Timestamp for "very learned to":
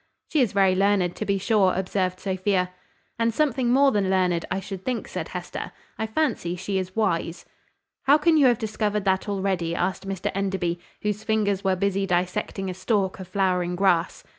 0.51-1.25